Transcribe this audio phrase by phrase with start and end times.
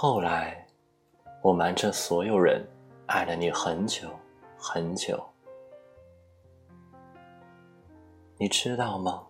[0.00, 0.64] 后来，
[1.42, 2.64] 我瞒着所有人，
[3.06, 4.08] 爱了你很久
[4.56, 5.20] 很久。
[8.36, 9.26] 你知道吗？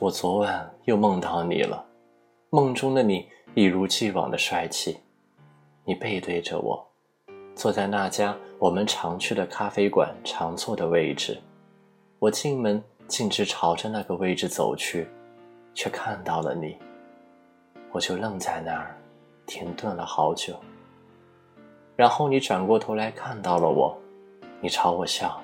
[0.00, 1.86] 我昨晚又梦到你了，
[2.50, 4.98] 梦中的你一如既往的帅气。
[5.84, 6.84] 你背对着我，
[7.54, 11.40] 坐在那家我们常去的咖啡馆常坐的位置。
[12.18, 15.06] 我进门径直朝着那个位置走去，
[15.74, 16.76] 却看到了你。
[17.92, 18.98] 我就愣在那儿。
[19.46, 20.58] 停顿了好久，
[21.94, 23.96] 然后你转过头来看到了我，
[24.60, 25.40] 你朝我笑，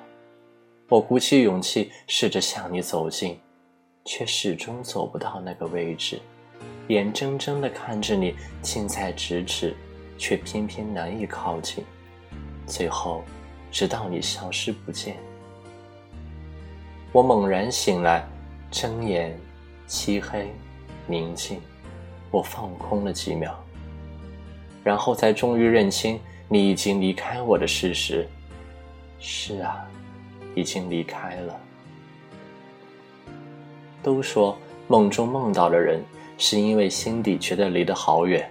[0.89, 3.39] 我鼓起勇气试着向你走近，
[4.05, 6.21] 却始终走不到那个位置，
[6.89, 9.75] 眼睁睁地看着你近在咫尺，
[10.19, 11.85] 却偏偏难以靠近，
[12.67, 13.23] 最后，
[13.71, 15.17] 直到你消失不见，
[17.13, 18.29] 我猛然醒来，
[18.71, 19.39] 睁眼，
[19.87, 20.53] 漆黑，
[21.07, 21.61] 宁静，
[22.33, 23.57] 我放空了几秒。
[24.83, 28.27] 然后才终于认清你已经离开我的事实。
[29.19, 29.87] 是啊，
[30.55, 31.61] 已经离开了。
[34.03, 36.03] 都说梦中梦到的人，
[36.37, 38.51] 是因为心底觉得离得好远，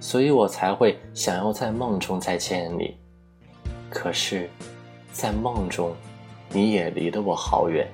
[0.00, 2.96] 所以我才会想要在梦中再见你。
[3.90, 4.48] 可是，
[5.12, 5.94] 在梦中，
[6.50, 7.86] 你也离得我好远，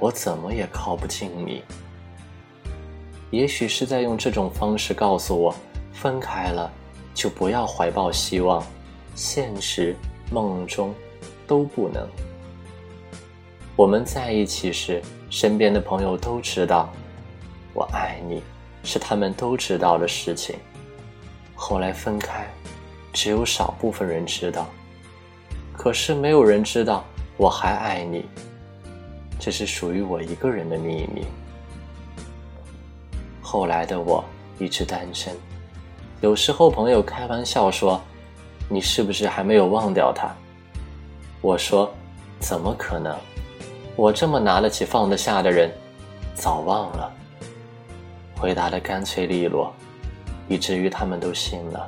[0.00, 1.62] 我怎么也靠不近你。
[3.30, 5.54] 也许是在用这种方式告诉我，
[5.92, 6.70] 分开了。
[7.16, 8.62] 就不要怀抱希望，
[9.14, 9.96] 现实、
[10.30, 10.94] 梦中
[11.46, 12.06] 都不能。
[13.74, 15.00] 我们在一起时，
[15.30, 16.92] 身边的朋友都知道
[17.72, 18.42] 我爱你，
[18.84, 20.56] 是他们都知道的事情。
[21.54, 22.46] 后来分开，
[23.14, 24.68] 只有少部分人知道，
[25.72, 27.02] 可是没有人知道
[27.38, 28.26] 我还爱你，
[29.40, 31.24] 这是属于我一个人的秘密。
[33.40, 34.22] 后来的我
[34.58, 35.34] 一直单身。
[36.22, 38.00] 有时候朋友开玩笑说
[38.70, 40.34] ：“你是不是还没有忘掉他？”
[41.42, 41.92] 我说
[42.40, 43.14] ：“怎么可能？
[43.94, 45.70] 我这么拿得起放得下的人，
[46.34, 47.12] 早忘了。”
[48.34, 49.72] 回答的干脆利落，
[50.48, 51.86] 以至于他们都信了。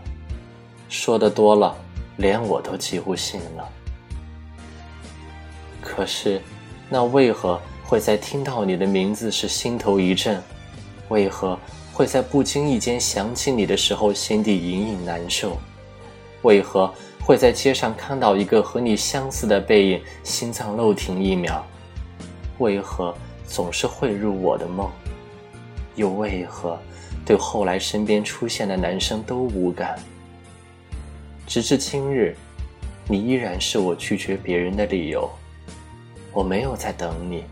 [0.91, 1.75] 说的多了，
[2.17, 3.69] 连我都几乎信了。
[5.83, 6.41] 可是，
[6.91, 10.43] 那为何会在听到你的名字时心头一震？
[11.09, 11.59] 为何？
[11.99, 15.59] 会在不经意间想起你的时候，心底隐隐难受。
[16.43, 21.61] 为何会在街上看到一个和你相似的背影，心脏漏停一秒？
[22.59, 23.13] 为何
[23.49, 24.89] 总是会入我的梦？
[25.97, 26.79] 又为何
[27.27, 29.99] 对后来身边出现的男生都无感？
[31.49, 32.37] 直至今日，
[33.09, 35.29] 你依然是我拒绝别人的理由。
[36.33, 37.43] 我没有在等你，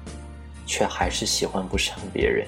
[0.67, 2.47] 却还是喜欢不上别人。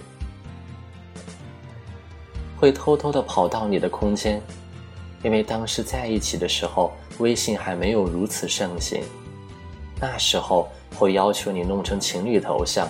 [2.58, 4.42] 会偷偷的跑到你的空间，
[5.22, 9.02] 因为当时在一起的时候，微信还没有如此盛行。
[10.00, 12.88] 那时候会要求你弄成情侣头像，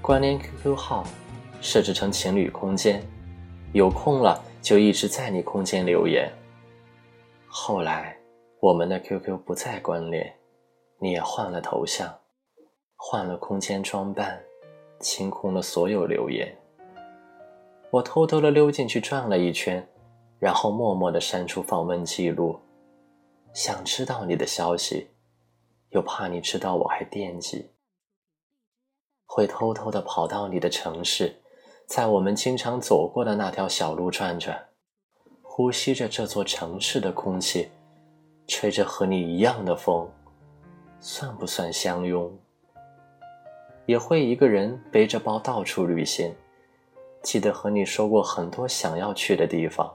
[0.00, 1.04] 关联 QQ 号，
[1.60, 3.00] 设置成情侣空间，
[3.72, 6.28] 有空了就一直在你空间留言。
[7.46, 8.16] 后来
[8.60, 10.32] 我们的 QQ 不再关联，
[11.00, 12.12] 你也换了头像，
[12.96, 14.40] 换了空间装扮，
[15.00, 16.56] 清空了所有留言。
[17.90, 19.84] 我偷偷的溜进去转了一圈，
[20.38, 22.60] 然后默默的删除访问记录，
[23.52, 25.08] 想知道你的消息，
[25.88, 27.70] 又怕你知道我还惦记，
[29.26, 31.34] 会偷偷的跑到你的城市，
[31.84, 34.68] 在我们经常走过的那条小路转转，
[35.42, 37.70] 呼吸着这座城市的空气，
[38.46, 40.08] 吹着和你一样的风，
[41.00, 42.32] 算不算相拥？
[43.86, 46.32] 也会一个人背着包到处旅行。
[47.22, 49.94] 记得和你说过很多想要去的地方，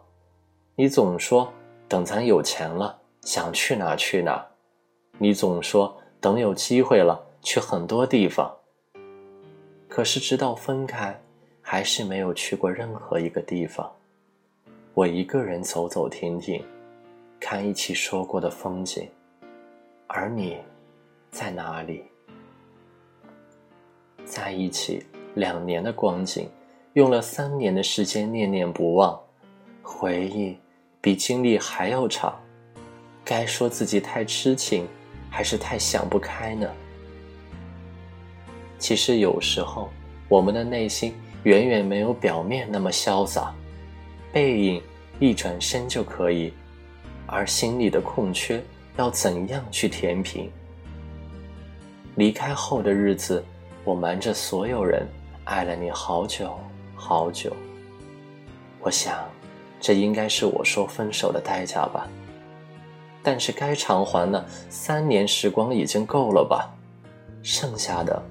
[0.75, 1.51] 你总说
[1.87, 4.45] 等咱有钱了想去哪去哪，
[5.17, 8.55] 你总说等有机会了去很多地方。
[9.89, 11.19] 可是直到分开，
[11.61, 13.91] 还是没有去过任何一个地方。
[14.93, 16.63] 我一个人走走停停，
[17.39, 19.09] 看一起说过的风景，
[20.07, 20.57] 而你，
[21.31, 22.03] 在哪里？
[24.25, 26.47] 在一起两年的光景。
[26.95, 29.19] 用了三年的时间念念不忘，
[29.83, 30.57] 回忆
[31.01, 32.33] 比经历还要长。
[33.25, 34.87] 该说自己太痴情，
[35.29, 36.65] 还是太想不开呢？
[38.79, 39.89] 其实有时候，
[40.29, 41.13] 我们的内心
[41.43, 43.53] 远远没有表面那么潇洒，
[44.31, 44.81] 背影
[45.19, 46.53] 一转身就可以，
[47.27, 48.63] 而心里的空缺
[48.95, 50.49] 要怎样去填平？
[52.15, 53.43] 离开后的日子，
[53.83, 55.05] 我瞒着所有人
[55.43, 56.57] 爱了你好久。
[56.95, 57.51] 好久，
[58.79, 59.17] 我想，
[59.79, 62.07] 这应该是我说分手的代价吧。
[63.21, 66.71] 但是该偿还的三年时光已经够了吧？
[67.41, 68.21] 剩下的，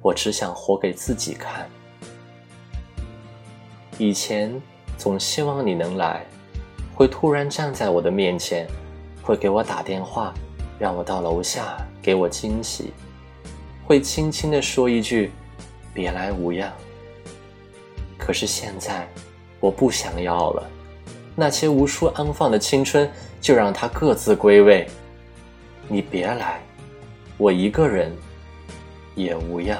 [0.00, 1.68] 我只想活给自己看。
[3.98, 4.60] 以前
[4.98, 6.24] 总希望你能来，
[6.94, 8.66] 会突然站在我的面前，
[9.22, 10.34] 会给我打电话，
[10.78, 12.92] 让我到楼下给我惊喜，
[13.86, 15.30] 会轻轻地说一句
[15.94, 16.72] “别来无恙”。
[18.24, 19.08] 可是现在，
[19.58, 20.70] 我不想要了。
[21.34, 23.10] 那些无处安放的青春，
[23.40, 24.86] 就让它各自归位。
[25.88, 26.62] 你别来，
[27.36, 28.16] 我一个人
[29.16, 29.76] 也无恙。